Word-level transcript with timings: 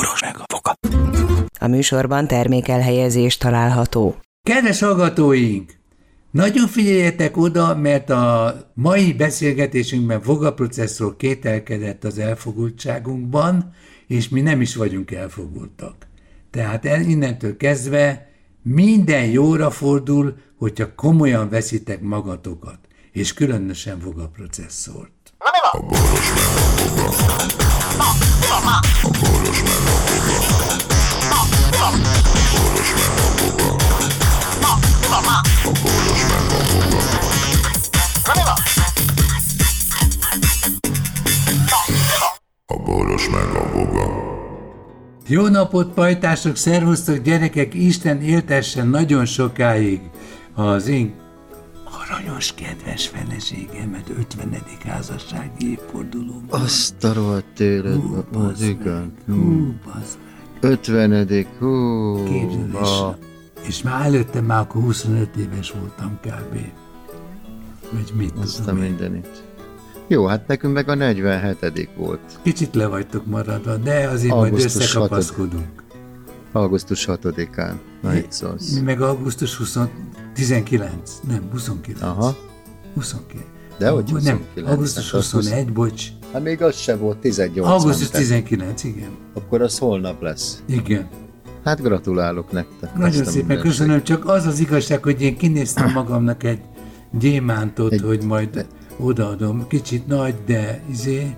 boros 0.00 0.20
meg 0.20 0.36
a 0.38 0.44
foka. 0.52 0.74
A 1.58 1.66
műsorban 1.66 2.26
termékelhelyezés 2.26 3.36
található. 3.36 4.16
Kedves 4.42 4.80
hallgatóink! 4.80 5.78
Nagyon 6.30 6.66
figyeljetek 6.66 7.36
oda, 7.36 7.76
mert 7.76 8.10
a 8.10 8.54
mai 8.74 9.12
beszélgetésünkben 9.12 10.22
fogaprocesszor 10.22 11.16
kételkedett 11.16 12.04
az 12.04 12.18
elfogultságunkban, 12.18 13.74
és 14.06 14.28
mi 14.28 14.40
nem 14.40 14.60
is 14.60 14.74
vagyunk 14.74 15.10
elfogultak. 15.10 15.94
Tehát 16.50 16.84
innentől 16.84 17.56
kezdve 17.56 18.30
minden 18.62 19.24
jóra 19.24 19.70
fordul, 19.70 20.36
hogyha 20.58 20.94
komolyan 20.94 21.48
veszitek 21.48 22.00
magatokat, 22.00 22.78
és 23.12 23.34
különösen 23.34 24.00
fogaprocesszort. 24.00 25.12
A 25.72 25.80
boros 25.80 26.32
meg 26.32 26.60
Jó 45.30 45.48
napot, 45.48 45.92
pajtások, 45.92 46.56
szervusztok, 46.56 47.16
gyerekek, 47.16 47.74
Isten 47.74 48.22
éltessen 48.22 48.88
nagyon 48.88 49.24
sokáig 49.24 50.00
az 50.54 50.86
én 50.86 51.14
aranyos, 51.84 52.54
kedves 52.54 53.06
feleségemet 53.08 54.08
50. 54.18 54.56
házassági 54.84 55.70
évfordulóban. 55.70 56.60
Azt 56.60 57.04
a 57.04 57.12
rohadt 57.12 57.60
élet, 57.60 57.98
az 58.32 58.62
igen. 58.62 59.12
Hú, 59.26 59.74
bazd 59.84 60.18
meg. 60.60 60.72
50. 60.72 61.46
Hú. 61.58 62.24
Képzeld, 62.24 62.74
a... 62.74 63.18
és 63.66 63.82
már 63.82 64.06
előtte 64.06 64.40
már 64.40 64.60
akkor 64.60 64.82
25 64.82 65.36
éves 65.36 65.70
voltam 65.70 66.18
kb. 66.22 66.58
Vagy 67.92 68.12
mit 68.16 68.32
Azt 68.40 68.58
a 68.58 68.64
tudom 68.64 68.82
én. 68.82 69.22
Jó, 70.10 70.26
hát 70.26 70.46
nekünk 70.46 70.74
meg 70.74 70.88
a 70.88 70.94
47. 70.94 71.88
volt. 71.96 72.20
Kicsit 72.42 72.74
le 72.74 72.86
vagytok 72.86 73.26
maradva, 73.26 73.76
de 73.76 74.08
azért 74.08 74.34
majd 74.34 74.52
Augusztus 74.52 74.82
összekapaszkodunk. 74.82 75.82
Augusztus 76.52 77.06
6-án. 77.08 77.72
Na 78.02 78.14
itt 78.16 78.32
szólsz. 78.32 78.74
Mi 78.74 78.80
meg 78.80 79.00
augusztus 79.00 79.56
20, 79.56 79.78
19, 80.34 81.20
nem, 81.28 81.48
29. 81.50 82.02
Aha. 82.02 82.36
29. 82.94 83.44
De 83.78 83.88
hogy 83.88 84.04
Nem, 84.04 84.14
29? 84.14 84.68
augusztus 84.68 85.10
Hát 85.10 85.20
az 85.20 85.30
21, 85.30 85.72
bocs. 85.72 86.04
Hát 86.32 86.42
még 86.42 86.62
az 86.62 86.76
se 86.76 86.96
volt 86.96 87.18
18. 87.18 87.68
Augusztus 87.68 88.10
nem? 88.10 88.20
19, 88.20 88.84
igen. 88.84 89.10
Akkor 89.34 89.62
az 89.62 89.78
holnap 89.78 90.22
lesz. 90.22 90.62
Igen. 90.68 91.08
Hát 91.64 91.82
gratulálok 91.82 92.52
nektek. 92.52 92.94
Nagyon 92.94 93.24
szépen 93.24 93.60
köszönöm, 93.60 94.02
csak 94.02 94.28
az 94.28 94.46
az 94.46 94.60
igazság, 94.60 95.02
hogy 95.02 95.22
én 95.22 95.36
kinéztem 95.36 95.92
magamnak 95.92 96.42
egy 96.42 96.60
gyémántot, 97.18 97.92
Egy- 97.92 98.00
hogy 98.02 98.24
majd 98.24 98.66
odaadom. 99.02 99.66
Kicsit 99.68 100.06
nagy, 100.06 100.34
de 100.46 100.80
izé. 100.90 101.34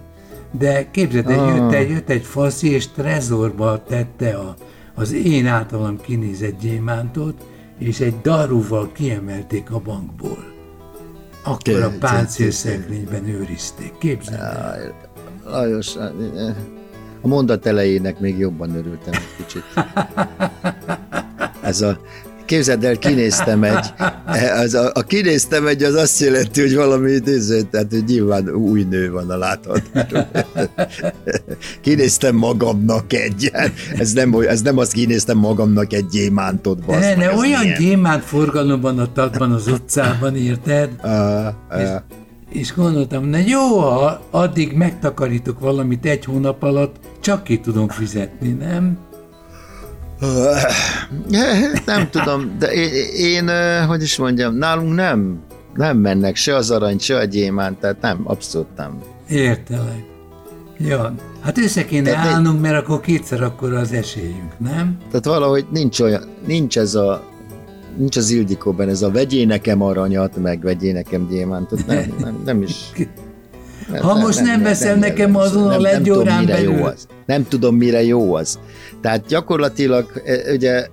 De 0.59 0.91
képzeld, 0.91 1.31
el, 1.31 1.39
Ah. 1.49 1.57
jött, 1.57 1.73
egy, 1.73 1.91
jött 1.91 2.09
egy 2.09 2.23
faszi, 2.25 2.71
és 2.71 2.89
trezorba 2.89 3.83
tette 3.85 4.35
a, 4.35 4.55
az 4.95 5.13
én 5.13 5.47
általam 5.47 6.01
kinézett 6.01 6.61
gyémántot, 6.61 7.45
és 7.79 8.01
egy 8.01 8.15
darúval 8.23 8.91
kiemelték 8.93 9.71
a 9.71 9.79
bankból. 9.79 10.45
Akkor 11.45 11.83
a 11.83 11.93
páncélszekrényben 12.01 13.27
őrizték. 13.29 13.93
Képzeld 13.99 14.41
el. 14.41 14.95
Lajos, 15.45 15.97
eh, 15.97 16.11
a 17.21 17.27
mondat 17.29 17.67
elejének 17.67 18.21
még 18.21 18.39
jobban 18.39 18.77
örültem 18.77 19.13
egy 19.13 19.45
kicsit. 19.47 19.63
Ez 21.63 21.81
a 21.81 21.99
Képzeld 22.45 22.85
el, 22.85 22.97
kinéztem 22.97 23.63
egy, 23.63 23.93
az 24.57 24.75
a, 24.75 24.91
a 24.95 25.03
kinéztem 25.03 25.67
egy, 25.67 25.83
az 25.83 25.95
azt 25.95 26.21
jelenti, 26.21 26.61
hogy 26.61 26.75
valami 26.75 27.11
idéző, 27.11 27.63
tehát 27.63 27.87
hogy 27.91 28.05
nyilván 28.05 28.49
új 28.49 28.83
nő 28.91 29.11
van 29.11 29.31
a 29.31 29.37
láthatóan. 29.37 30.27
Kinéztem 31.81 32.37
magamnak 32.37 33.13
egy, 33.13 33.51
ez 33.99 34.13
nem, 34.13 34.35
ez 34.49 34.63
nem 34.63 34.79
azt 34.79 34.93
kinéztem 34.93 35.39
magamnak 35.39 35.93
egy 35.93 36.07
gyémántot, 36.07 36.87
Ne, 36.87 36.99
meg, 36.99 37.17
ne, 37.17 37.31
ez 37.31 37.39
olyan 37.39 37.61
milyen. 37.61 37.79
gyémánt 37.79 38.25
forgalomban 38.25 38.99
a 38.99 39.13
tatban 39.13 39.53
az 39.53 39.67
utcában, 39.67 40.37
érted? 40.37 40.91
Ah, 41.03 41.47
ah. 41.71 42.01
És 42.51 42.75
gondoltam, 42.75 43.25
na 43.25 43.39
jó, 43.39 43.79
ha 43.79 44.21
addig 44.31 44.73
megtakarítok 44.73 45.61
valamit 45.61 46.07
egy 46.07 46.25
hónap 46.25 46.63
alatt, 46.63 46.97
csak 47.21 47.45
ki 47.45 47.61
tudom 47.61 47.89
fizetni, 47.89 48.49
nem? 48.51 48.99
Nem 51.87 52.11
tudom, 52.11 52.57
de 52.59 52.73
én, 52.73 52.91
én, 53.17 53.51
hogy 53.87 54.03
is 54.03 54.17
mondjam, 54.17 54.55
nálunk 54.55 54.95
nem, 54.95 55.41
nem 55.75 55.97
mennek 55.97 56.37
se 56.37 56.55
az 56.57 56.71
arany, 56.71 56.99
se 56.99 57.17
a 57.17 57.25
gyémánt, 57.25 57.79
tehát 57.79 58.01
nem, 58.01 58.21
abszolút 58.25 58.77
nem. 58.77 58.99
Értelek. 59.29 60.05
Ja, 60.79 61.15
hát 61.41 61.59
össze 61.59 61.85
kéne 61.85 62.11
Tehát 62.11 62.27
állnunk, 62.27 62.61
mert 62.61 62.83
akkor 62.83 63.01
kétszer 63.01 63.43
akkor 63.43 63.73
az 63.73 63.93
esélyünk, 63.93 64.59
nem? 64.59 64.99
Tehát 65.09 65.25
valahogy 65.25 65.67
nincs 65.71 66.01
olyan, 66.01 66.23
nincs 66.47 66.79
ez 66.79 66.95
a, 66.95 67.23
nincs 67.97 68.17
az 68.17 68.31
Ildikóban 68.31 68.89
ez 68.89 69.03
a 69.03 69.11
vegyé 69.11 69.45
nekem 69.45 69.83
aranyat, 69.83 70.37
meg 70.37 70.61
vegyé 70.63 70.93
nekem 70.93 71.29
gyémántot, 71.29 71.87
nem, 71.87 72.15
nem, 72.19 72.43
nem 72.45 72.63
is. 72.63 72.77
Nem, 73.89 74.03
Ha 74.03 74.15
most 74.15 74.41
nem 74.41 74.63
veszel 74.63 74.97
nekem 74.97 75.37
azon 75.37 75.63
a 75.63 75.69
nem, 75.71 75.81
nem 75.81 76.03
tudom, 76.03 76.39
mire 76.39 76.53
belül. 76.53 76.73
jó 76.79 76.85
az. 76.85 77.07
Nem 77.27 77.47
tudom, 77.49 77.77
mire 77.77 78.03
jó 78.05 78.35
az. 78.35 78.59
Tehát 79.01 79.27
gyakorlatilag 79.27 80.23
e, 80.25 80.53
ugye 80.53 80.87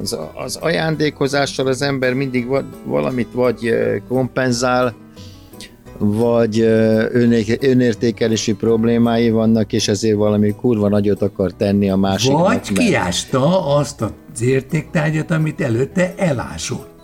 az, 0.00 0.16
az 0.44 0.56
ajándékozással 0.56 1.66
az 1.66 1.82
ember 1.82 2.12
mindig 2.12 2.46
va- 2.46 2.64
valamit 2.84 3.28
vagy 3.32 3.66
e, 3.66 4.02
kompenzál, 4.08 4.94
vagy 5.98 6.60
e, 6.60 7.08
öné- 7.12 7.64
önértékelési 7.64 8.54
problémái 8.54 9.30
vannak, 9.30 9.72
és 9.72 9.88
ezért 9.88 10.16
valami 10.16 10.50
kurva 10.60 10.88
nagyot 10.88 11.22
akar 11.22 11.52
tenni 11.52 11.90
a 11.90 11.96
másiknak. 11.96 12.40
Vagy 12.40 12.48
mert- 12.54 12.78
kiásta 12.78 13.74
azt 13.76 14.00
az 14.00 14.42
értéktárgyat, 14.42 15.30
amit 15.30 15.60
előtte 15.60 16.14
elásott. 16.16 16.94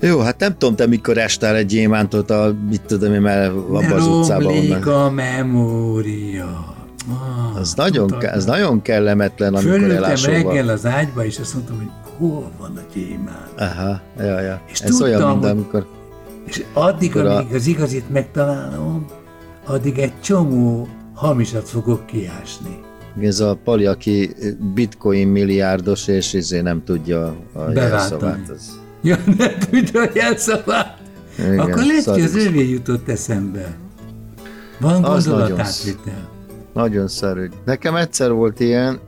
Jó, 0.00 0.18
hát 0.18 0.38
nem 0.40 0.58
tudom, 0.58 0.74
te 0.76 0.86
mikor 0.86 1.18
estál 1.18 1.54
egy 1.56 1.66
gyémántot 1.66 2.30
a, 2.30 2.54
mit 2.68 2.80
tudom 2.82 3.12
én, 3.12 3.20
mert 3.20 3.50
abban 3.52 3.84
az 3.92 4.06
utcában 4.06 4.46
onnan. 4.56 4.82
a 4.82 5.10
memória. 5.10 6.76
Ah, 7.10 7.56
Az 7.60 7.74
nagyon, 7.74 8.14
ez 8.20 8.44
nagyon 8.44 8.82
kellemetlen, 8.82 9.54
amikor 9.54 9.72
Fölültem 9.72 10.04
elásol 10.04 10.32
reggel 10.32 10.68
az 10.68 10.86
ágyba, 10.86 11.24
és 11.24 11.38
azt 11.38 11.54
mondtam, 11.54 11.76
hogy 11.76 11.88
hol 12.18 12.50
van 12.58 12.76
a 12.76 12.80
gyémánt. 12.94 13.52
Aha, 13.58 14.00
ja, 14.18 14.40
ja. 14.40 14.60
És 14.66 14.80
Ez 14.80 15.00
olyan, 15.02 15.20
tudtam, 15.20 15.38
mint 15.38 15.42
hogy- 15.44 15.50
amikor... 15.50 15.86
És 16.46 16.64
addig, 16.72 17.10
Akkor 17.16 17.26
a- 17.30 17.36
amíg 17.36 17.54
az 17.54 17.66
igazit 17.66 18.10
megtalálom, 18.10 19.06
addig 19.66 19.98
egy 19.98 20.20
csomó 20.20 20.88
hamisat 21.14 21.68
fogok 21.68 22.06
kiásni. 22.06 22.80
Ez 23.20 23.40
a 23.40 23.58
Pali, 23.64 23.86
aki 23.86 24.34
bitcoin 24.74 25.28
milliárdos, 25.28 26.06
és 26.08 26.32
izé 26.32 26.60
nem 26.60 26.84
tudja 26.84 27.24
a 27.26 27.34
Beváltani. 27.52 27.74
jelszavát. 27.80 28.48
Az... 28.54 28.80
Ja, 29.02 29.16
nem 29.38 29.58
tudja 29.70 30.02
a 30.02 30.08
jelszavát. 30.14 30.96
Igen, 31.38 31.58
Akkor 31.58 31.82
lehet, 31.84 32.04
hogy 32.04 32.20
az 32.20 32.34
övé 32.34 32.68
jutott 32.70 33.08
eszembe. 33.08 33.76
Van 34.80 35.00
gondolatátvitel. 35.02 36.28
Nagyon 36.72 37.08
szarű. 37.08 37.48
Nekem 37.64 37.94
egyszer 37.96 38.32
volt 38.32 38.60
ilyen, 38.60 38.98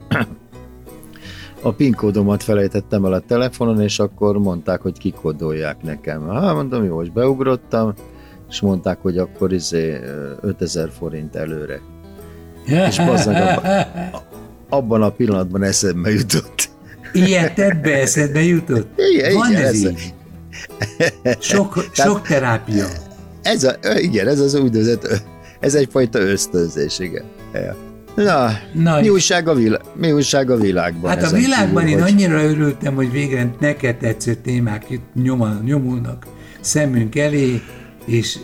a 1.63 1.73
PIN 1.73 1.93
kódomat 1.95 2.43
felejtettem 2.43 3.05
el 3.05 3.13
a 3.13 3.21
telefonon, 3.21 3.81
és 3.81 3.99
akkor 3.99 4.39
mondták, 4.39 4.81
hogy 4.81 4.99
kikódolják 4.99 5.83
nekem. 5.83 6.29
Hát 6.29 6.55
mondom, 6.55 6.85
jó, 6.85 7.03
és 7.03 7.11
beugrottam, 7.11 7.95
és 8.49 8.61
mondták, 8.61 8.99
hogy 9.03 9.19
akkor 9.19 9.53
izé 9.53 9.93
ö, 10.03 10.33
5000 10.41 10.91
forint 10.99 11.37
előre. 11.37 11.81
És 12.67 12.97
bazzag 12.99 13.35
abba- 13.35 13.87
abban 14.69 15.03
a 15.03 15.11
pillanatban 15.11 15.63
eszembe 15.63 16.11
jutott. 16.11 16.69
Ilyet 17.13 17.55
tett 17.55 17.81
be, 17.81 18.01
eszedbe 18.01 18.43
jutott? 18.43 18.89
Igen, 19.13 19.35
Van 19.35 19.51
igen, 19.51 19.63
ez 19.63 19.69
ez- 19.69 19.81
így. 19.85 20.15
Sok, 21.39 21.85
sok 21.93 22.23
terápia. 22.27 22.87
Ez 23.43 23.65
a, 23.65 23.75
igen, 23.99 24.29
ez 24.29 24.41
az 24.41 24.55
úgynevezett, 24.55 25.23
ez 25.61 25.75
egyfajta 25.75 26.19
ösztönzés, 26.19 26.99
igen. 26.99 27.25
Ja. 27.55 27.77
Na, 28.15 28.51
Na, 28.75 29.01
mi 29.01 29.09
újság, 29.09 29.49
a 29.49 29.55
vilá- 29.55 29.83
mi 29.97 30.13
újság 30.13 30.51
a 30.51 30.57
világban? 30.57 31.11
Hát 31.11 31.23
a 31.33 31.37
világban 31.37 31.85
kívül, 31.85 31.99
én 31.99 32.03
hogy- 32.03 32.13
annyira 32.13 32.43
örültem, 32.45 32.95
hogy 32.95 33.11
végre 33.13 33.55
neked 33.61 33.97
tetsző 33.97 34.35
témák 34.35 34.91
itt 34.91 35.05
nyomul, 35.15 35.61
nyomulnak 35.65 36.27
szemünk 36.61 37.17
elé, 37.17 37.61
és 38.07 38.39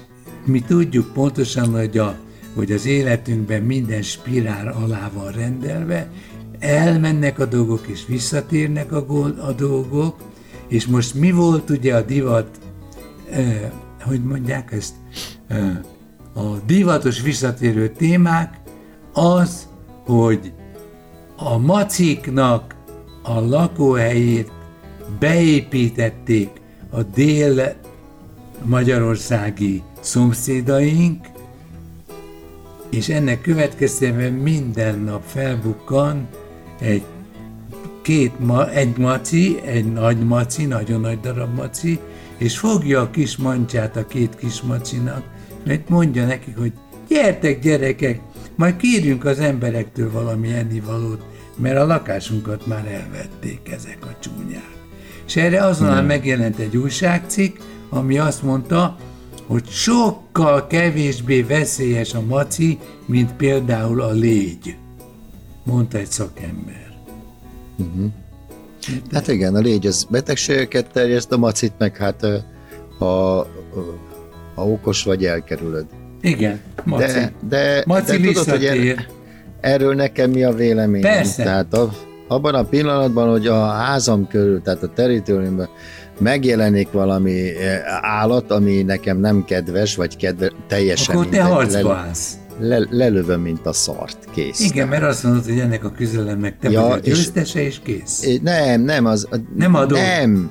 mi 0.45 0.61
tudjuk 0.61 1.13
pontosan, 1.13 1.69
hogy, 1.71 1.99
a, 1.99 2.15
hogy 2.55 2.73
az 2.73 2.87
életünkben 2.87 3.63
minden 3.63 4.03
spirál 4.03 4.69
alá 4.85 5.11
van 5.15 5.33
rendelve, 5.33 6.09
elmennek 6.59 7.39
a 7.39 7.45
dolgok, 7.45 7.87
és 7.87 8.01
visszatérnek 8.09 8.93
a, 8.93 9.05
gól, 9.05 9.35
a 9.49 9.53
dolgok, 9.53 10.17
és 10.69 10.87
most 10.87 11.15
mi 11.15 11.31
volt 11.31 11.71
ugye 11.71 11.95
a 11.95 12.03
divat, 12.03 12.59
eh, 13.31 13.71
hogy 14.03 14.25
mondják 14.25 14.73
ezt, 14.73 14.95
eh, 15.47 15.77
a 16.35 16.59
divatos 16.67 17.21
visszatérő 17.21 17.89
témák? 17.89 18.61
Az, 19.13 19.69
hogy 20.05 20.53
a 21.37 21.59
maciknak 21.59 22.75
a 23.23 23.41
lakóhelyét 23.41 24.51
beépítették 25.19 26.51
a 26.91 27.03
dél 27.03 27.75
magyarországi 28.63 29.83
szomszédaink, 30.01 31.27
és 32.91 33.09
ennek 33.09 33.41
következtében 33.41 34.33
minden 34.33 34.99
nap 34.99 35.23
felbukkan 35.25 36.29
egy 36.81 37.03
két 38.07 38.39
ma, 38.39 38.71
egy 38.71 38.97
maci, 38.97 39.61
egy 39.65 39.93
nagy 39.93 40.19
maci, 40.19 40.65
nagyon 40.65 41.01
nagy 41.01 41.21
darab 41.21 41.55
maci, 41.55 41.99
és 42.39 42.59
fogja 42.59 43.01
a 43.01 43.11
kis 43.11 43.37
mancsát 43.37 43.97
a 43.97 44.07
két 44.07 44.37
kis 44.37 44.61
macinak, 44.63 45.23
mert 45.65 45.89
mondja 45.89 46.27
nekik, 46.27 46.57
hogy 46.57 46.73
gyertek 47.09 47.61
gyerekek, 47.61 48.21
majd 48.57 48.77
kérjünk 48.77 49.25
az 49.25 49.39
emberektől 49.39 50.11
valami 50.11 50.53
ennivalót, 50.53 51.23
mert 51.57 51.79
a 51.79 51.87
lakásunkat 51.87 52.67
már 52.67 52.87
elvették 52.87 53.71
ezek 53.73 53.99
a 54.01 54.17
csúnyák. 54.21 54.77
És 55.27 55.37
erre 55.37 55.65
azonnal 55.65 56.03
megjelent 56.03 56.59
egy 56.59 56.77
újságcikk, 56.77 57.57
ami 57.89 58.19
azt 58.19 58.43
mondta, 58.43 58.97
hogy 59.47 59.69
sokkal 59.69 60.67
kevésbé 60.67 61.43
veszélyes 61.43 62.15
a 62.15 62.21
maci, 62.21 62.79
mint 63.07 63.33
például 63.33 64.01
a 64.01 64.11
légy, 64.11 64.77
mondta 65.65 65.99
egy 65.99 66.11
szakember. 66.11 66.86
Uh-huh. 67.79 68.11
Hát 69.13 69.29
igen, 69.29 69.55
a 69.55 69.59
légy 69.59 69.87
az 69.87 70.07
betegségeket 70.11 70.91
terjeszt, 70.93 71.33
a 71.33 71.37
macit 71.37 71.73
meg 71.79 71.97
hát 71.97 72.27
ha, 72.99 73.37
ha 74.55 74.67
okos 74.69 75.03
vagy, 75.03 75.25
elkerülöd. 75.25 75.87
Igen, 76.21 76.61
maci. 76.85 77.13
De, 77.13 77.33
de, 77.49 77.83
maci 77.87 78.17
de 78.17 78.27
tudod, 78.27 78.49
hogy 78.49 78.65
er, 78.65 79.07
erről 79.61 79.95
nekem 79.95 80.31
mi 80.31 80.45
a 80.45 80.53
véleményem? 80.53 81.13
Persze. 81.13 81.43
Tehát 81.43 81.75
a, 81.75 81.93
abban 82.29 82.55
a 82.55 82.65
pillanatban, 82.65 83.31
hogy 83.31 83.47
a 83.47 83.67
házam 83.67 84.29
körül, 84.29 84.63
tehát 84.63 84.83
a 84.83 84.89
teritoriumban 84.89 85.69
megjelenik 86.19 86.91
valami 86.91 87.51
állat, 88.01 88.51
ami 88.51 88.83
nekem 88.83 89.19
nem 89.19 89.45
kedves, 89.45 89.97
vagy 89.97 90.17
kedve, 90.17 90.51
teljesen 90.67 91.15
Akkor 91.15 91.29
te 91.29 91.43
harcba 91.43 91.95
állsz 91.95 92.37
le, 92.59 92.87
lelövöm, 92.91 93.41
mint 93.41 93.67
a 93.67 93.73
szart, 93.73 94.29
kész. 94.35 94.61
Igen, 94.61 94.89
mert 94.89 95.03
azt 95.03 95.23
mondod, 95.23 95.45
hogy 95.45 95.59
ennek 95.59 95.85
a 95.85 95.91
küzdelemnek 95.91 96.59
te 96.59 96.71
ja, 96.71 96.81
vagy 96.81 96.91
a 96.91 97.01
győztese, 97.01 97.61
és, 97.61 97.67
és 97.67 97.81
kész. 97.83 98.41
Nem, 98.43 98.81
nem, 98.81 99.07
az... 99.07 99.29
Nem 99.57 99.75
adom. 99.75 100.01
Nem, 100.01 100.51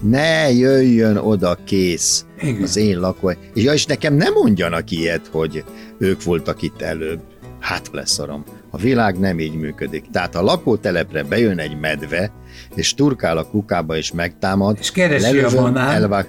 ne 0.00 0.52
jöjjön 0.52 1.16
oda 1.16 1.58
kész 1.64 2.24
Igen. 2.40 2.62
az 2.62 2.76
én 2.76 3.00
lakó. 3.00 3.30
És, 3.30 3.62
ja, 3.62 3.72
és 3.72 3.86
nekem 3.86 4.14
nem 4.14 4.32
mondjanak 4.32 4.90
ilyet, 4.90 5.26
hogy 5.30 5.64
ők 5.98 6.22
voltak 6.22 6.62
itt 6.62 6.82
előbb. 6.82 7.20
Hát 7.60 7.88
leszarom. 7.92 8.44
A 8.70 8.76
világ 8.76 9.18
nem 9.18 9.38
így 9.38 9.54
működik. 9.54 10.04
Tehát 10.12 10.34
a 10.34 10.42
lakótelepre 10.42 11.22
bejön 11.22 11.58
egy 11.58 11.78
medve, 11.80 12.32
és 12.74 12.94
turkál 12.94 13.38
a 13.38 13.44
kukába, 13.44 13.96
és 13.96 14.12
megtámad. 14.12 14.76
És 14.80 14.90
keresi 14.90 15.22
lelövöm, 15.22 15.58
a 15.58 15.62
banán. 15.62 15.90
Elvág, 15.90 16.26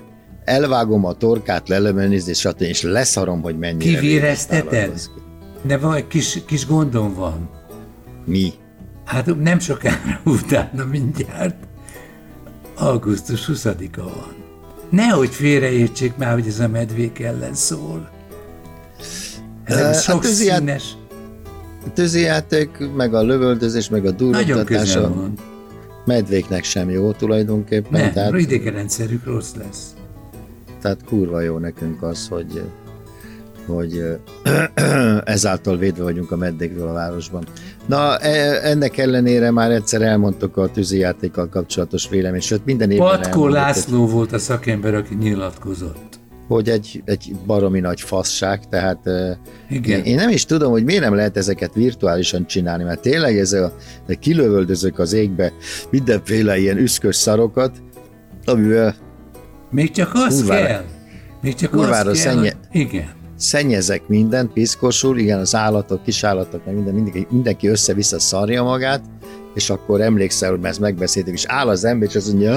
elvágom 0.49 1.05
a 1.05 1.13
torkát, 1.13 1.69
és, 2.09 2.39
stb. 2.39 2.61
és 2.61 2.81
leszarom, 2.81 3.41
hogy 3.41 3.57
mennyire 3.57 3.99
Kivérezteted? 3.99 5.01
De 5.61 5.77
vagy 5.77 6.07
kis, 6.07 6.39
kis 6.45 6.67
gondom 6.67 7.13
van. 7.13 7.49
Mi? 8.25 8.53
Hát 9.05 9.35
nem 9.35 9.59
sokára 9.59 10.21
utána 10.39 10.85
mindjárt 10.85 11.55
augusztus 12.75 13.49
20-a 13.53 14.03
van. 14.03 14.35
Nehogy 14.89 15.29
félreértsék 15.29 16.15
már, 16.15 16.33
hogy 16.33 16.47
ez 16.47 16.59
a 16.59 16.67
medvék 16.67 17.19
ellen 17.19 17.53
szól. 17.53 18.09
Ez 19.63 20.03
sok 20.03 20.23
hát 20.23 20.33
színes. 20.33 20.83
Tűzijáték, 21.93 22.69
meg 22.95 23.13
a 23.13 23.21
lövöldözés, 23.21 23.89
meg 23.89 24.05
a 24.05 24.11
durvogtatás 24.11 24.95
a 24.95 25.31
medvéknek 26.05 26.63
sem 26.63 26.89
jó 26.89 27.11
tulajdonképpen. 27.11 28.01
Nem, 28.01 28.11
tehát... 28.11 28.37
idegenrendszerük 28.37 29.25
rossz 29.25 29.53
lesz. 29.53 29.93
Tehát 30.81 31.03
kurva 31.05 31.41
jó 31.41 31.57
nekünk 31.57 32.03
az, 32.03 32.27
hogy, 32.27 32.63
hogy 33.65 34.03
ezáltal 35.23 35.77
védve 35.77 36.03
vagyunk 36.03 36.31
a 36.31 36.35
meddékről 36.35 36.87
a 36.87 36.93
városban. 36.93 37.43
Na, 37.85 38.17
e, 38.17 38.69
ennek 38.69 38.97
ellenére 38.97 39.51
már 39.51 39.71
egyszer 39.71 40.01
elmondtuk 40.01 40.57
a 40.57 40.71
tűzijátékkal 40.71 41.49
kapcsolatos 41.49 42.09
véleményt, 42.09 42.43
sőt 42.43 42.65
minden 42.65 42.91
évben 42.91 43.07
Patkó 43.07 43.47
László 43.47 44.01
hogy, 44.01 44.11
volt 44.11 44.31
a 44.31 44.37
szakember, 44.37 44.93
aki 44.93 45.15
nyilatkozott. 45.15 46.19
Hogy 46.47 46.69
egy, 46.69 47.01
egy 47.05 47.35
baromi 47.45 47.79
nagy 47.79 48.01
fasság, 48.01 48.67
tehát 48.69 48.99
Igen. 49.69 50.03
Én, 50.03 50.15
nem 50.15 50.29
is 50.29 50.45
tudom, 50.45 50.71
hogy 50.71 50.83
miért 50.83 51.01
nem 51.01 51.15
lehet 51.15 51.37
ezeket 51.37 51.73
virtuálisan 51.73 52.45
csinálni, 52.45 52.83
mert 52.83 53.01
tényleg 53.01 53.37
ez 53.37 53.53
a 53.53 53.73
kilövöldözök 54.19 54.99
az 54.99 55.13
égbe 55.13 55.53
mindenféle 55.89 56.57
ilyen 56.57 56.77
üszkös 56.77 57.15
szarokat, 57.15 57.77
amivel 58.45 58.95
még 59.71 59.91
csak 59.91 60.11
az 60.13 60.35
kurvára, 60.35 60.65
kell. 60.65 60.83
Még 61.41 61.55
csak 61.55 61.73
az 61.73 61.89
kell. 61.89 62.13
Szennye, 62.13 62.53
igen. 62.71 63.17
Szennyezek 63.35 64.07
mindent, 64.07 64.53
piszkosul, 64.53 65.17
igen, 65.17 65.39
az 65.39 65.55
állatok, 65.55 66.03
kisállatok, 66.03 66.65
meg 66.65 66.75
minden, 66.75 66.93
mindenki, 66.93 67.27
mindenki 67.29 67.67
össze-vissza 67.67 68.19
szarja 68.19 68.63
magát, 68.63 69.01
és 69.55 69.69
akkor 69.69 70.01
emlékszel, 70.01 70.49
hogy 70.49 70.59
ezt 70.63 70.79
megbeszéltük, 70.79 71.33
és 71.33 71.45
áll 71.47 71.67
az 71.67 71.83
ember, 71.83 72.09
és 72.09 72.15
azt 72.15 72.27
mondja, 72.27 72.53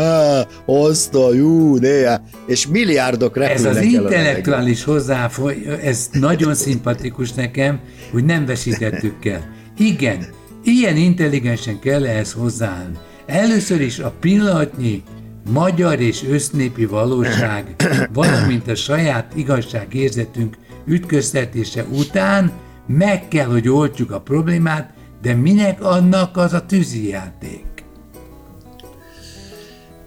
azt 0.67 1.15
a 1.15 1.35
jó, 1.35 1.79
de, 1.79 2.23
és 2.47 2.67
milliárdok 2.67 3.37
repülnek 3.37 3.71
Ez 3.71 3.77
az 3.77 3.83
intellektuális 3.83 4.85
hozzáfoly, 4.85 5.57
ez 5.83 6.09
nagyon 6.13 6.55
szimpatikus 6.55 7.33
nekem, 7.33 7.81
hogy 8.13 8.25
nem 8.25 8.47
vesítettük 8.47 9.25
el. 9.25 9.55
Igen, 9.77 10.27
ilyen 10.65 10.97
intelligensen 10.97 11.79
kell 11.79 12.07
ehhez 12.07 12.33
hozzáállni. 12.33 12.97
Először 13.27 13.81
is 13.81 13.99
a 13.99 14.13
pillanatnyi 14.21 15.03
magyar 15.51 16.01
és 16.01 16.25
össznépi 16.29 16.87
valóság, 16.87 17.75
valamint 18.13 18.69
a 18.69 18.75
saját 18.75 19.33
igazságérzetünk 19.35 20.57
ütköztetése 20.87 21.85
után 21.91 22.53
meg 22.87 23.29
kell, 23.29 23.47
hogy 23.47 23.69
oltjuk 23.69 24.11
a 24.11 24.21
problémát, 24.21 24.91
de 25.23 25.35
minek 25.35 25.85
annak 25.85 26.37
az 26.37 26.53
a 26.53 26.67
tűzijáték? 26.67 27.65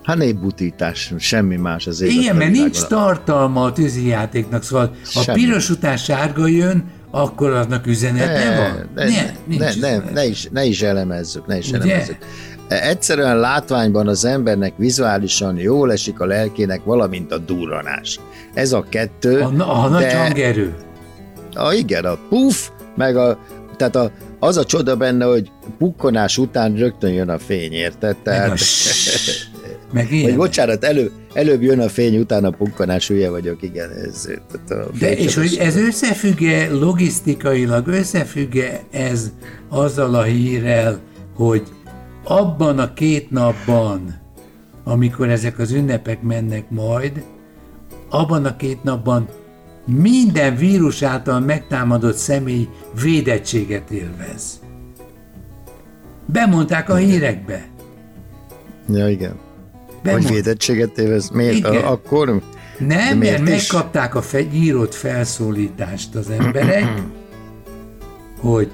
Hát 0.03 0.17
népbutítás, 0.17 1.13
semmi 1.17 1.55
más 1.55 1.87
az 1.87 2.01
élet. 2.01 2.13
Igen, 2.13 2.35
mert 2.35 2.51
nincs 2.51 2.81
tartalma 2.81 3.63
a 3.63 3.71
tűzijátéknak, 3.71 4.63
szóval 4.63 4.95
ha 5.13 5.33
piros 5.33 5.69
után 5.69 5.97
sárga 5.97 6.47
jön, 6.47 6.83
akkor 7.11 7.51
aznak 7.51 7.87
üzenete 7.87 8.49
ne, 8.49 8.57
van? 8.57 8.89
Ne, 8.95 9.05
ne, 9.05 9.57
ne, 9.57 9.73
ne, 9.79 10.11
ne, 10.11 10.25
is, 10.25 10.47
ne 10.51 10.65
is 10.65 10.81
elemezzük, 10.81 11.45
ne 11.45 11.57
is 11.57 11.67
Ugye? 11.67 11.77
elemezzük. 11.77 12.17
Egyszerűen 12.67 13.39
látványban 13.39 14.07
az 14.07 14.25
embernek 14.25 14.73
vizuálisan 14.77 15.57
jól 15.57 15.91
esik 15.91 16.19
a 16.19 16.25
lelkének, 16.25 16.83
valamint 16.83 17.31
a 17.31 17.37
durranás. 17.37 18.19
Ez 18.53 18.73
a 18.73 18.85
kettő. 18.89 19.39
A, 19.39 19.83
a 19.83 19.87
nagy 19.87 20.13
hangerő. 20.13 20.75
A, 21.53 21.73
igen, 21.73 22.05
a 22.05 22.17
puff, 22.29 22.69
meg 22.95 23.17
a, 23.17 23.39
tehát 23.77 23.95
a, 23.95 24.11
az 24.39 24.57
a 24.57 24.65
csoda 24.65 24.95
benne, 24.95 25.25
hogy 25.25 25.51
pukkonás 25.77 26.37
után 26.37 26.75
rögtön 26.75 27.11
jön 27.11 27.29
a 27.29 27.39
fény, 27.39 27.71
érted? 27.71 28.15
Tehát, 28.23 28.47
meg, 29.91 30.07
a 30.09 30.11
meg. 30.11 30.21
Vagy 30.23 30.35
bocsánat, 30.35 30.83
elő, 30.83 31.11
előbb 31.33 31.61
jön 31.61 31.79
a 31.79 31.89
fény, 31.89 32.17
utána 32.17 32.47
a 32.47 32.51
pukkanás, 32.51 33.07
hülye 33.07 33.29
vagyok, 33.29 33.61
igen. 33.61 33.89
Ez, 33.89 34.27
tehát 34.51 34.85
a 34.87 34.89
De 34.99 35.15
és 35.15 35.35
hogy 35.35 35.57
ez 35.59 35.75
összefügge 35.75 36.71
logisztikailag, 36.71 37.87
összefügge 37.87 38.81
ez 38.91 39.31
azzal 39.69 40.15
a 40.15 40.23
hírrel, 40.23 40.99
hogy 41.35 41.63
abban 42.25 42.79
a 42.79 42.93
két 42.93 43.31
napban, 43.31 44.15
amikor 44.83 45.29
ezek 45.29 45.59
az 45.59 45.71
ünnepek 45.71 46.21
mennek 46.21 46.69
majd, 46.69 47.23
abban 48.09 48.45
a 48.45 48.55
két 48.55 48.83
napban 48.83 49.27
minden 49.85 50.55
vírus 50.55 51.01
által 51.01 51.39
megtámadott 51.39 52.15
személy 52.15 52.67
védettséget 53.01 53.91
élvez. 53.91 54.59
Bemondták 56.25 56.89
a 56.89 56.95
hírekbe. 56.95 57.65
Ja, 58.89 59.09
igen. 59.09 59.35
Bemond... 60.03 60.23
Hogy 60.23 60.33
védettséget 60.33 60.97
élvez? 60.97 61.29
Miért? 61.29 61.55
Igen. 61.55 61.83
Akkor? 61.83 62.41
Nem, 62.79 63.17
mert 63.17 63.47
is? 63.47 63.71
megkapták 63.71 64.15
a 64.15 64.21
fe- 64.21 64.53
írott 64.53 64.93
felszólítást 64.93 66.15
az 66.15 66.29
emberek, 66.29 67.01
hogy 68.41 68.71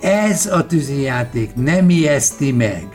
ez 0.00 0.46
a 0.46 0.66
tűzijáték 0.66 1.54
nem 1.54 1.90
ijeszti 1.90 2.52
meg 2.52 2.86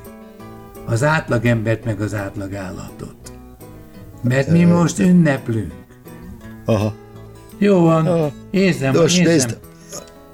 az 0.86 1.03
átlagembert 1.03 1.86
meg 1.86 2.01
az 2.01 2.13
átlagállatot. 2.13 3.15
Mert 4.22 4.50
mi 4.50 4.63
most 4.63 5.00
ünneplünk. 5.00 5.74
Aha. 6.65 6.94
Jó 7.58 7.79
van, 7.79 8.08
Aha. 8.08 8.32
érzem, 8.51 8.94
Nos, 8.94 9.17
érzem. 9.17 9.34
Nézd, 9.34 9.58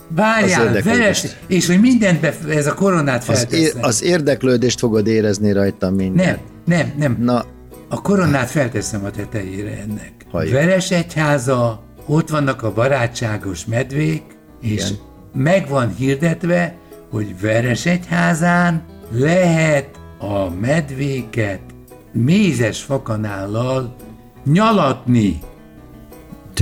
Várjál, 0.08 0.82
veres, 0.82 1.26
és 1.48 1.68
hogy 1.68 1.80
mindent 1.80 2.20
be, 2.20 2.34
ez 2.50 2.68
a 2.68 2.74
koronát 2.74 3.24
felteszem. 3.24 3.60
Az, 3.60 3.60
ér, 3.60 3.74
az 3.82 4.04
érdeklődést 4.04 4.80
fogod 4.80 5.08
érezni 5.08 5.52
rajtam 5.52 5.94
minden. 5.94 6.26
Nem, 6.26 6.38
nem, 6.66 6.94
nem. 6.98 7.18
Na. 7.20 7.46
A 7.90 8.02
koronát 8.02 8.50
felteszem 8.50 9.06
a 9.06 9.10
tetejére 9.12 9.78
ennek. 9.78 10.12
Halljuk. 10.32 10.54
Veres 10.54 10.92
egyháza, 10.92 11.84
ott 12.06 12.30
vannak 12.30 12.64
a 12.64 12.74
barátságos 12.74 13.66
medvék, 13.66 14.24
és 14.62 14.90
Igen 14.90 15.12
meg 15.34 15.68
van 15.68 15.96
hirdetve, 15.96 16.75
hogy 17.10 17.40
Veresegyházán 17.42 18.84
lehet 19.12 19.90
a 20.18 20.50
medvéket 20.50 21.60
mézes 22.12 22.82
fakanállal 22.82 23.96
nyalatni. 24.46 25.40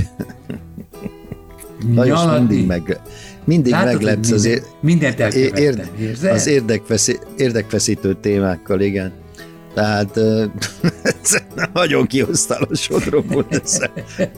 Lajos 1.94 2.20
mindig, 2.38 2.66
meg, 2.66 3.00
mindig 3.44 3.72
Látod, 3.72 3.92
meglepsz 3.92 4.30
az, 4.30 4.44
ér, 4.44 4.62
mindent 4.80 5.20
elkövettem, 5.20 5.62
érd, 5.62 5.90
érzed? 5.98 6.32
az 6.32 6.46
érdekfeszí, 6.46 7.18
érdekfeszítő 7.36 8.16
témákkal, 8.20 8.80
igen. 8.80 9.12
Tehát 9.74 10.20
nagyon 11.72 12.06
kihoztál 12.06 12.62
a 12.70 12.74
sodromból 12.74 13.46
ezzel, 13.48 13.90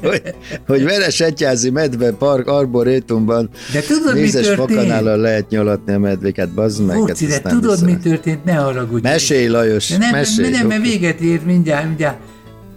hogy, 0.02 0.23
hogy 0.66 0.85
Veres 0.85 1.21
Egyházi 1.21 1.71
Medve 1.71 2.11
Park 2.12 2.47
Arborétumban 2.47 3.50
De 3.73 3.80
tudod, 3.80 4.14
történt? 4.14 4.54
fakanállal 4.54 5.16
lehet 5.16 5.49
nyalatni 5.49 5.92
a 5.92 5.99
medvéket, 5.99 6.49
bazd 6.49 6.85
meg. 6.87 6.97
hát 6.97 7.06
Furci, 7.06 7.26
de 7.26 7.40
tudod, 7.40 7.71
hiszem. 7.71 7.88
mi 7.88 7.97
történt? 7.97 8.44
Ne 8.44 8.52
haragudj. 8.54 9.02
Mesélj, 9.09 9.47
Lajos, 9.47 9.88
De 9.88 9.99
nem, 9.99 10.11
mesélj. 10.11 10.50
nem, 10.50 10.66
mert 10.66 10.83
véget 10.83 11.21
ér 11.21 11.40
mindjárt, 11.44 11.87
mindjárt. 11.87 12.16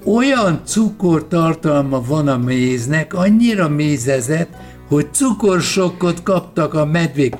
Olyan 0.05 0.61
cukortartalma 0.65 2.01
van 2.07 2.27
a 2.27 2.37
méznek, 2.37 3.13
annyira 3.13 3.69
mézezett, 3.69 4.49
hogy 4.87 5.07
cukorsokkot 5.13 6.23
kaptak 6.23 6.73
a 6.73 6.85
medvék. 6.85 7.35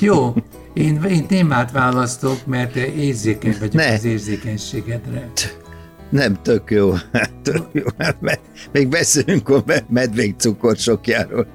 Jó, 0.00 0.34
én, 0.74 1.02
én 1.02 1.26
témát 1.26 1.70
választok, 1.70 2.46
mert 2.46 2.76
érzékeny 2.76 3.56
vagyok 3.58 3.72
Ne. 3.72 3.92
az 3.92 4.04
érzékenységedre. 4.04 5.30
Nem, 6.10 6.42
tök 6.42 6.70
jó. 6.70 6.94
Tök 7.42 7.66
jó. 7.72 7.82
Még 8.72 8.88
beszélünk 8.88 9.48
a 9.48 9.62
me- 9.66 9.84
medvék 9.88 10.36
cukorsokjáról. 10.38 11.46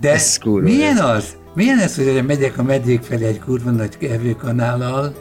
De 0.00 0.12
Ez 0.12 0.38
kurva 0.38 0.68
milyen 0.68 0.96
jó. 0.96 1.04
az? 1.06 1.36
Milyen 1.54 1.78
ez, 1.78 1.96
hogy 1.96 2.24
megyek 2.26 2.58
a 2.58 2.62
medvék 2.62 3.02
felé 3.02 3.24
egy 3.24 3.38
kurva 3.38 3.70
nagy 3.70 3.96
evőkanállal, 4.00 5.14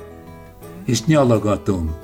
és 0.86 1.06
nyalogatom. 1.06 1.96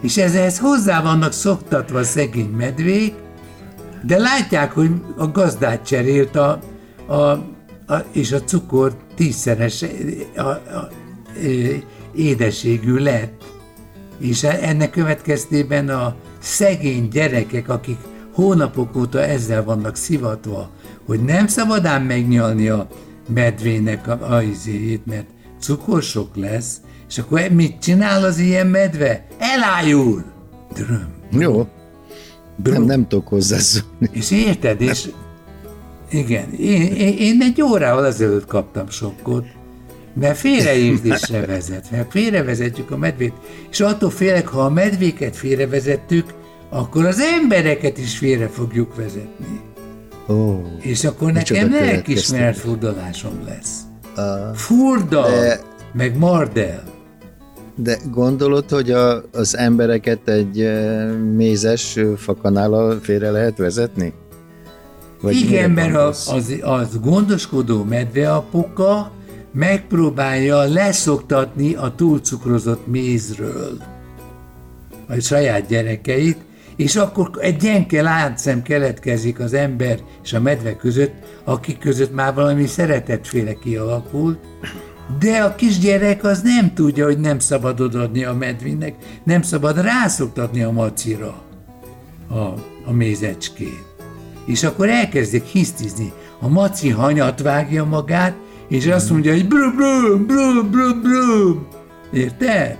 És 0.00 0.16
ezhez 0.16 0.58
hozzá 0.58 1.02
vannak 1.02 1.32
szoktatva 1.32 1.98
a 1.98 2.02
szegény 2.04 2.50
medvék, 2.50 3.14
de 4.02 4.18
látják, 4.18 4.72
hogy 4.72 4.90
a 5.16 5.30
gazdát 5.30 5.86
cserélt 5.86 6.36
a, 6.36 6.58
a, 7.06 7.14
a, 7.14 8.04
és 8.12 8.32
a 8.32 8.42
cukor 8.42 8.96
tízszeres 9.18 9.84
a, 10.36 10.40
a, 10.40 10.48
a, 10.48 10.88
édeségű 12.14 12.94
lett. 12.94 13.44
És 14.18 14.42
ennek 14.42 14.90
következtében 14.90 15.88
a 15.88 16.14
szegény 16.38 17.08
gyerekek, 17.08 17.68
akik 17.68 17.98
hónapok 18.32 18.96
óta 18.96 19.22
ezzel 19.22 19.64
vannak 19.64 19.96
szivatva, 19.96 20.70
hogy 21.06 21.20
nem 21.24 21.46
szabadán 21.46 22.02
megnyalni 22.02 22.68
a 22.68 22.88
medvének 23.34 24.08
a, 24.08 24.34
a 24.34 24.42
izéjét, 24.42 25.06
mert 25.06 25.26
cukorsok 25.60 26.36
lesz, 26.36 26.80
és 27.08 27.18
akkor 27.18 27.48
mit 27.50 27.78
csinál 27.78 28.24
az 28.24 28.38
ilyen 28.38 28.66
medve? 28.66 29.26
Elájul! 29.38 30.24
Dröm. 30.74 31.08
Jó. 31.30 31.68
Nem, 32.64 32.82
nem 32.82 33.08
tudok 33.08 33.28
hozzászólni. 33.28 34.08
És 34.10 34.30
érted, 34.30 34.80
és 34.80 35.08
igen, 36.10 36.52
én, 36.52 36.82
én, 36.82 37.16
én 37.18 37.38
egy 37.42 37.62
órával 37.62 38.06
ezelőtt 38.06 38.46
kaptam 38.46 38.90
sokkot, 38.90 39.44
mert 40.14 40.38
félreértésre 40.38 41.46
vezet, 41.46 41.90
mert 41.90 42.10
félrevezetjük 42.10 42.90
a 42.90 42.96
medvét, 42.96 43.32
és 43.70 43.80
attól 43.80 44.10
félek, 44.10 44.48
ha 44.48 44.60
a 44.60 44.70
medvéket 44.70 45.36
félrevezettük, 45.36 46.34
akkor 46.70 47.04
az 47.04 47.20
embereket 47.20 47.98
is 47.98 48.18
félre 48.18 48.48
fogjuk 48.48 48.96
vezetni. 48.96 49.60
Ó, 50.28 50.62
És 50.80 51.04
akkor 51.04 51.32
nekem 51.32 51.70
lelkismeret 51.70 52.56
furdalásom 52.56 53.44
lesz. 53.46 53.80
a, 54.16 54.54
Furdal, 54.54 55.30
De- 55.30 55.60
meg 55.92 56.16
mardel. 56.18 56.82
de 57.76 57.96
gondolod, 58.10 58.70
hogy 58.70 58.90
a, 58.90 59.22
az 59.32 59.56
embereket 59.56 60.28
egy 60.28 60.60
eh, 60.60 61.10
mézes 61.34 61.96
eh, 61.96 62.06
fakanállal 62.16 62.98
félre 63.02 63.30
lehet 63.30 63.56
vezetni? 63.56 64.12
Mire 65.20 65.38
Igen, 65.38 65.70
mert 65.70 65.88
a, 65.88 65.92
gondolsz? 65.92 66.28
az, 66.28 66.54
az 66.62 67.00
gondoskodó 67.00 67.84
medveapuka 67.84 69.10
megpróbálja 69.52 70.62
leszoktatni 70.62 71.74
a 71.74 71.94
túlcukrozott 71.96 72.86
mézről 72.86 73.78
a 75.08 75.20
saját 75.20 75.66
gyerekeit, 75.66 76.38
és 76.76 76.96
akkor 76.96 77.30
egy 77.40 77.56
gyenke 77.56 78.02
láncszem 78.02 78.62
keletkezik 78.62 79.40
az 79.40 79.54
ember 79.54 79.98
és 80.22 80.32
a 80.32 80.40
medve 80.40 80.76
között, 80.76 81.12
akik 81.44 81.78
között 81.78 82.14
már 82.14 82.34
valami 82.34 82.66
szeretetféle 82.66 83.52
kialakult, 83.52 84.38
de 85.18 85.38
a 85.38 85.54
kisgyerek 85.54 86.24
az 86.24 86.42
nem 86.42 86.74
tudja, 86.74 87.04
hogy 87.04 87.18
nem 87.18 87.38
szabad 87.38 87.80
odaadni 87.80 88.24
a 88.24 88.34
medvinek, 88.34 88.94
nem 89.24 89.42
szabad 89.42 89.80
rászoktatni 89.80 90.62
a 90.62 90.70
macira 90.70 91.42
a, 92.28 92.38
a 92.84 92.92
mézecskét. 92.92 93.87
És 94.48 94.62
akkor 94.62 94.88
elkezdik 94.88 95.44
hisztizni. 95.44 96.12
A 96.40 96.48
maci 96.48 96.88
hanyat 96.88 97.42
vágja 97.42 97.84
magát, 97.84 98.36
és 98.68 98.86
azt 98.86 99.10
mondja, 99.10 99.32
hogy 99.32 99.48
brum, 99.48 99.76
brum, 99.76 100.26
brum, 100.26 100.70
brum, 100.70 101.02
brum. 101.02 101.66
Érted? 102.12 102.76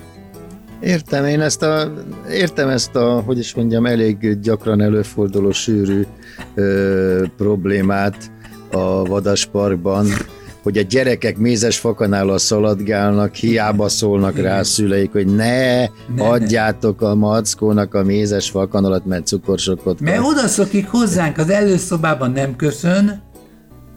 Értem, 0.80 1.24
én 1.24 1.40
ezt 1.40 1.62
a, 1.62 1.92
értem 2.30 2.68
ezt 2.68 2.94
a, 2.94 3.22
hogy 3.26 3.38
is 3.38 3.54
mondjam, 3.54 3.86
elég 3.86 4.40
gyakran 4.40 4.80
előforduló 4.80 5.50
sűrű 5.50 6.02
ö, 6.54 7.24
problémát 7.36 8.30
a 8.72 9.04
vadasparkban, 9.04 10.06
hogy 10.62 10.78
a 10.78 10.82
gyerekek 10.82 11.36
mézes 11.36 11.78
fakanállal 11.78 12.38
szaladgálnak, 12.38 13.34
hiába 13.34 13.88
szólnak 13.88 14.38
rá 14.38 14.58
a 14.58 14.64
szüleik, 14.64 15.12
hogy 15.12 15.26
ne, 15.26 15.80
ne. 15.80 15.88
adjátok 16.16 17.02
a 17.02 17.14
mackónak 17.14 17.94
a 17.94 18.02
mézes 18.02 18.50
fakanalat, 18.50 19.06
mert 19.06 19.26
cukorsokot 19.26 20.00
Mert 20.00 20.16
kap. 20.16 20.26
odaszokik 20.26 20.88
hozzánk, 20.88 21.38
az 21.38 21.50
előszobában 21.50 22.30
nem 22.30 22.56
köszön, 22.56 23.22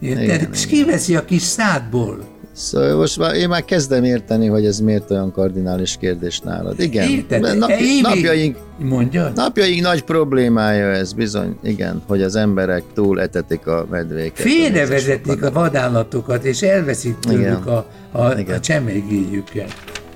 érted? 0.02 0.24
Igen, 0.24 0.50
és 0.54 0.66
kiveszi 0.66 1.16
a 1.16 1.26
kis 1.26 1.42
szádból. 1.42 2.31
Szóval 2.54 2.96
most 2.96 3.18
már, 3.18 3.36
én 3.36 3.48
már 3.48 3.66
kezdem 3.66 4.04
érteni, 4.04 4.48
hogy 4.48 4.66
ez 4.66 4.80
miért 4.80 5.12
olyan 5.12 5.32
kardinális 5.32 5.98
kérdés 6.00 6.40
nálad. 6.40 6.80
Igen, 6.80 7.10
Érted? 7.10 7.58
napi, 7.58 7.74
Évi- 7.74 8.02
napjaink, 8.02 8.58
Mondja? 8.80 9.32
Napjaink 9.36 9.82
nagy 9.82 10.04
problémája 10.04 10.88
ez 10.88 11.14
bizony, 11.14 11.58
igen, 11.64 12.02
hogy 12.08 12.22
az 12.22 12.36
emberek 12.36 12.84
túl 12.94 13.22
etetik 13.22 13.68
a 13.68 13.88
medvéket. 13.90 14.40
Félrevezetik 14.46 15.44
a 15.44 15.52
vadállatokat, 15.52 16.44
és 16.44 16.62
elveszik 16.62 17.20
tőlük 17.20 17.40
Igen. 17.40 17.54
a, 17.54 17.86
a, 18.12 18.22
a 18.52 18.60
csemegéjüket. 18.60 19.74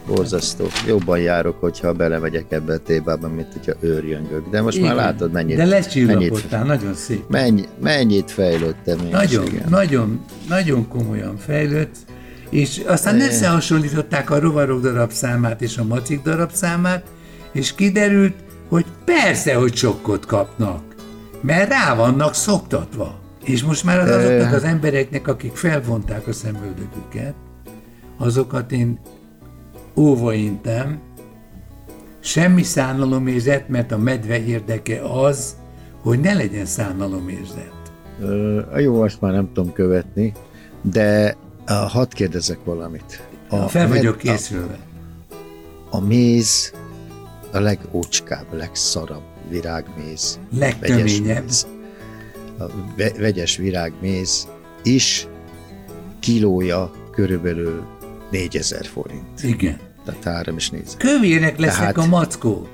Borzasztó. 0.07 0.65
Jobban 0.87 1.19
járok, 1.19 1.59
hogyha 1.59 1.93
belemegyek 1.93 2.45
ebbe 2.49 2.73
a 2.73 2.77
témába, 2.77 3.27
mint 3.27 3.47
hogyha 3.53 3.73
őrjöngök. 3.79 4.49
De 4.49 4.61
most 4.61 4.79
már 4.81 4.91
Igen. 4.93 5.03
látod, 5.03 5.31
mennyit, 5.31 5.55
De 5.57 5.65
lecsillapodtál, 5.65 6.63
nagyon 6.63 6.93
szép. 6.93 7.23
mennyi, 7.29 7.63
mennyit 7.81 8.31
fejlődtem 8.31 8.97
én 8.99 9.05
is, 9.05 9.11
Nagyon, 9.11 9.45
igen. 9.45 9.65
nagyon, 9.69 10.25
nagyon 10.49 10.87
komolyan 10.87 11.37
fejlődsz, 11.37 11.99
és 12.55 12.81
aztán 12.87 13.21
összehasonlították 13.21 14.29
a 14.29 14.39
rovarok 14.39 14.81
darabszámát 14.81 15.61
és 15.61 15.77
a 15.77 15.83
macik 15.83 16.21
darabszámát, 16.21 17.03
és 17.51 17.75
kiderült, 17.75 18.35
hogy 18.69 18.85
persze, 19.05 19.55
hogy 19.55 19.75
sokkot 19.75 20.25
kapnak, 20.25 20.81
mert 21.41 21.69
rá 21.69 21.95
vannak 21.95 22.33
szoktatva. 22.33 23.19
És 23.43 23.63
most 23.63 23.83
már 23.83 23.99
az 23.99 24.09
azoknak 24.09 24.53
az 24.53 24.63
embereknek, 24.63 25.27
akik 25.27 25.55
felvonták 25.55 26.27
a 26.27 26.33
szemöldöküket, 26.33 27.33
azokat 28.17 28.71
én 28.71 28.99
óva 29.95 30.33
intem, 30.33 30.99
semmi 32.19 32.63
szánalomérzet, 32.63 33.69
mert 33.69 33.91
a 33.91 33.97
medve 33.97 34.43
érdeke 34.43 35.01
az, 35.01 35.55
hogy 36.01 36.19
ne 36.19 36.33
legyen 36.33 36.65
szánalomérzet. 36.65 37.73
Ö, 38.21 38.61
jó, 38.77 38.95
most 38.95 39.21
már 39.21 39.31
nem 39.31 39.49
tudom 39.53 39.73
követni, 39.73 40.33
de 40.81 41.35
hadd 41.73 42.13
kérdezek 42.13 42.63
valamit. 42.63 43.21
A, 43.49 43.67
fel 43.67 43.87
vagyok 43.87 44.17
készülve. 44.17 44.77
A, 45.89 45.95
a 45.95 45.99
méz 45.99 46.73
a 47.51 47.59
legócskább, 47.59 48.45
legszarabb 48.53 49.23
virágméz. 49.49 50.39
vegyes 50.51 50.79
Legtöményebb. 50.79 51.43
méz. 51.43 51.67
A 52.59 52.63
ve- 52.97 53.17
vegyes 53.17 53.57
virágméz 53.57 54.47
is 54.83 55.27
kilója 56.19 56.91
körülbelül 57.11 57.83
4000 58.31 58.85
forint. 58.85 59.43
Igen. 59.43 59.79
Tehát 60.05 60.23
3 60.23 60.57
és 60.57 60.69
4 60.69 60.97
Kövérek 60.97 61.57
lesznek 61.57 61.93
Tehát- 61.93 61.97
a 61.97 62.09
mackók. 62.09 62.67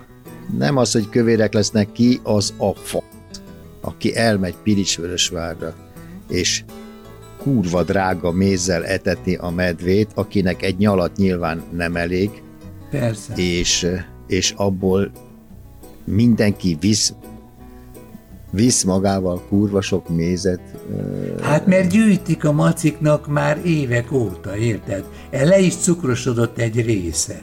Nem 0.57 0.77
az, 0.77 0.91
hogy 0.91 1.09
kövérek 1.09 1.53
lesznek 1.53 1.91
ki, 1.91 2.19
az 2.23 2.53
a 2.57 2.73
fa, 2.73 3.03
aki 3.81 4.15
elmegy 4.15 4.55
Piricsvörösvárra, 4.63 5.73
és 6.29 6.63
kurva 7.43 7.83
drága 7.83 8.31
mézzel 8.31 8.85
eteti 8.85 9.35
a 9.35 9.49
medvét, 9.49 10.09
akinek 10.13 10.63
egy 10.63 10.77
nyalat 10.77 11.15
nyilván 11.15 11.63
nem 11.71 11.95
elég, 11.95 12.29
Persze. 12.89 13.33
és, 13.35 13.87
és 14.27 14.53
abból 14.57 15.11
mindenki 16.05 16.77
visz 16.79 17.13
visz 18.51 18.83
magával 18.83 19.41
kurva 19.49 19.81
sok 19.81 20.09
mézet. 20.09 20.61
Hát 21.41 21.65
mert 21.65 21.89
gyűjtik 21.89 22.45
a 22.45 22.51
maciknak 22.51 23.27
már 23.27 23.61
évek 23.65 24.11
óta, 24.11 24.57
érted? 24.57 25.03
Le 25.31 25.59
is 25.59 25.75
cukrosodott 25.75 26.57
egy 26.57 26.85
része. 26.85 27.41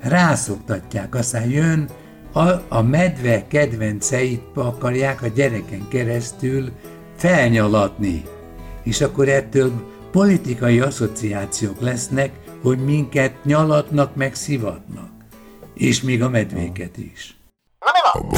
Rászoktatják, 0.00 1.14
aztán 1.14 1.50
jön 1.50 1.88
a, 2.32 2.48
a 2.68 2.82
medve 2.82 3.46
kedvenceit 3.46 4.42
akarják 4.54 5.22
a 5.22 5.26
gyereken 5.26 5.88
keresztül 5.88 6.70
felnyalatni. 7.16 8.22
És 8.84 9.00
akkor 9.00 9.28
ettől 9.28 9.72
politikai 10.10 10.80
asszociációk 10.80 11.80
lesznek, 11.80 12.32
hogy 12.62 12.78
minket 12.78 13.44
nyalatnak 13.44 14.14
meg 14.14 14.34
szivatnak. 14.34 15.10
És 15.74 16.02
még 16.02 16.22
a 16.22 16.28
medvéket 16.28 16.96
is. 16.96 17.36
Na 17.78 17.90
mi 17.92 17.98
van? 18.12 18.32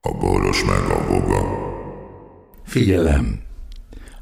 A 0.00 0.12
boros 0.12 0.64
meg 0.64 0.90
a 0.90 1.06
boga. 1.06 1.40
Figyelem! 2.64 3.47